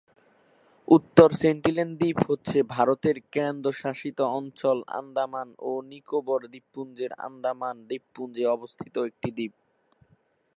উত্তর 0.87 1.29
সেন্টিনেল 1.41 1.89
দ্বীপ 1.99 2.17
হচ্ছে 2.29 2.57
ভারতের 2.75 3.17
কেন্দ্রশাসিত 3.35 4.19
অঞ্চল 4.39 4.77
আন্দামান 4.99 5.47
ও 5.61 5.71
নিকোবর 5.91 6.41
দ্বীপপুঞ্জের 6.51 7.11
আন্দামান 7.27 7.75
দ্বীপপুঞ্জে 7.89 8.45
অবস্থিত 8.47 8.95
একটি 9.09 9.29
দ্বীপ। 9.37 9.53